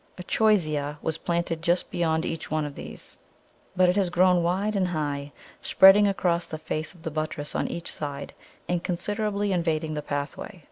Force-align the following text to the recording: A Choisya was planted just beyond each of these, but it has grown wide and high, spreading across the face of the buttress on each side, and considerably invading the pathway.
A 0.17 0.23
Choisya 0.23 0.97
was 1.03 1.19
planted 1.19 1.61
just 1.61 1.91
beyond 1.91 2.25
each 2.25 2.51
of 2.51 2.73
these, 2.73 3.19
but 3.75 3.87
it 3.87 3.95
has 3.97 4.09
grown 4.09 4.41
wide 4.41 4.75
and 4.75 4.87
high, 4.87 5.31
spreading 5.61 6.07
across 6.07 6.47
the 6.47 6.57
face 6.57 6.95
of 6.95 7.03
the 7.03 7.11
buttress 7.11 7.53
on 7.53 7.67
each 7.67 7.93
side, 7.93 8.33
and 8.67 8.83
considerably 8.83 9.51
invading 9.51 9.93
the 9.93 10.01
pathway. 10.01 10.59